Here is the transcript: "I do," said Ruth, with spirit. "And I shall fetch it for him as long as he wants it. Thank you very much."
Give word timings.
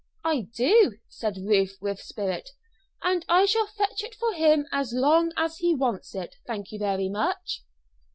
"I 0.23 0.47
do," 0.55 0.97
said 1.09 1.37
Ruth, 1.37 1.77
with 1.79 1.99
spirit. 2.01 2.49
"And 3.03 3.23
I 3.29 3.45
shall 3.45 3.67
fetch 3.67 4.03
it 4.03 4.15
for 4.15 4.33
him 4.33 4.65
as 4.71 4.93
long 4.93 5.31
as 5.37 5.57
he 5.57 5.75
wants 5.75 6.15
it. 6.15 6.37
Thank 6.47 6.71
you 6.71 6.79
very 6.79 7.07
much." 7.07 7.61